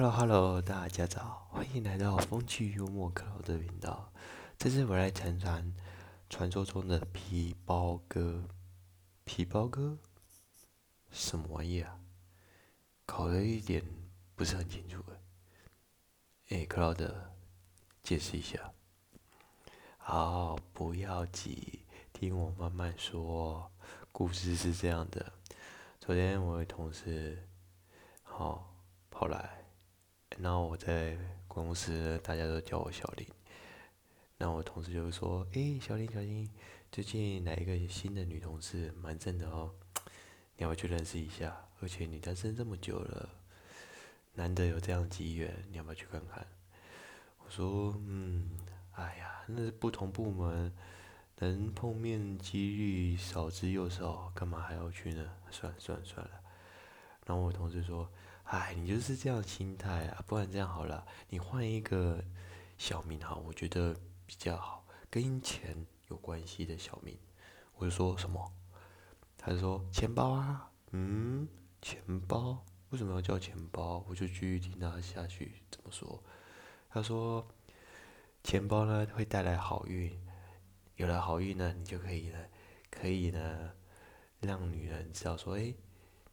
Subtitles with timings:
[0.00, 4.12] Hello Hello，大家早，欢迎来到风趣幽默克劳的频道。
[4.56, 5.74] 这次我来谈谈
[6.30, 8.44] 传说中的皮包哥。
[9.24, 9.98] 皮包哥，
[11.10, 11.98] 什么玩意啊？
[13.06, 13.82] 考了一点
[14.36, 16.58] 不是很清楚哎。
[16.58, 17.32] 哎，克劳德，
[18.04, 18.72] 解释一下。
[19.96, 21.80] 好，不要急，
[22.12, 23.68] 听我慢慢说。
[24.12, 25.32] 故事是这样的：
[25.98, 27.48] 昨天我的同事，
[28.22, 28.72] 好
[29.10, 29.58] 跑来。
[30.36, 31.16] 然后我在
[31.48, 33.26] 公司，大家都叫我小林。
[34.36, 36.48] 那我同事就说：“哎，小林，小林，
[36.92, 39.74] 最近来一个新的女同事，蛮正的哦，
[40.56, 41.56] 你要不要去认识一下？
[41.80, 43.28] 而且你单身这么久了，
[44.34, 46.46] 难得有这样机缘，你要不要去看看？”
[47.44, 48.50] 我说：“嗯，
[48.92, 50.72] 哎呀，那是不同部门，
[51.38, 55.28] 能碰面几率少之又少，干嘛还要去呢？
[55.50, 56.30] 算了算了算了。”
[57.28, 58.10] 然后我同事说。
[58.50, 60.24] 哎，你就是这样心态啊！
[60.26, 62.24] 不然这样好了，你换一个
[62.78, 63.94] 小名哈，我觉得
[64.24, 67.14] 比较好，跟钱有关系的小名。
[67.74, 68.50] 我就说什么？
[69.36, 71.46] 他就说钱包啊，嗯，
[71.82, 74.02] 钱包为什么要叫钱包？
[74.08, 76.24] 我就继续听他下去怎么说。
[76.88, 77.46] 他说
[78.42, 80.18] 钱包呢会带来好运，
[80.96, 82.38] 有了好运呢，你就可以呢，
[82.90, 83.72] 可以呢，
[84.40, 85.74] 让女人知道说，哎，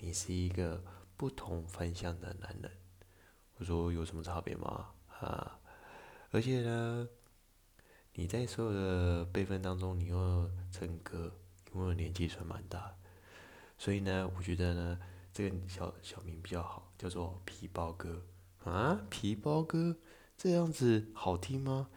[0.00, 0.82] 你是一个。
[1.20, 2.72] 不同方向的男人，
[3.58, 4.86] 我说有什么差别吗？
[5.20, 5.60] 啊，
[6.30, 7.06] 而且呢，
[8.14, 11.30] 你在所有的辈分当中，你又称哥，
[11.74, 12.94] 因为年纪算蛮大，
[13.76, 14.98] 所以呢，我觉得呢，
[15.30, 18.24] 这个小小名比较好，叫做皮包哥
[18.64, 19.94] 啊，皮包哥
[20.38, 21.90] 这样子好听吗？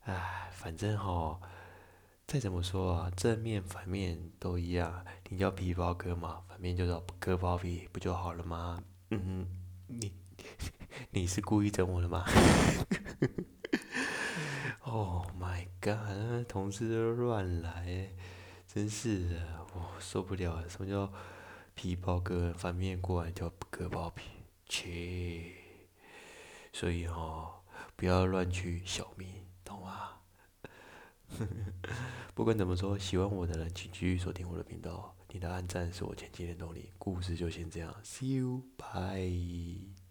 [0.00, 1.40] 唉，反正哈。
[2.30, 5.04] 再怎么说啊，正面反面都一样。
[5.30, 8.80] 你叫皮包哥嘛，反面就叫割包皮，不就好了吗？
[9.10, 9.44] 嗯，
[9.88, 10.12] 你
[11.10, 12.24] 你是故意整我的吗？
[14.82, 18.12] Oh my god，同事都乱来，
[18.64, 20.68] 真是的，我受不了。
[20.68, 21.12] 什么叫
[21.74, 22.54] 皮包哥？
[22.56, 24.22] 反面过来叫割包皮，
[24.68, 25.50] 切。
[26.72, 27.60] 所以哈，
[27.96, 29.26] 不要乱取小名，
[29.64, 30.10] 懂吗？
[31.30, 31.48] 呵呵
[32.34, 35.14] 不管怎么说，喜欢我的人请继续锁定我的频道。
[35.32, 36.90] 你的按赞是我前进的动力。
[36.98, 40.09] 故事就先这样，See you，bye。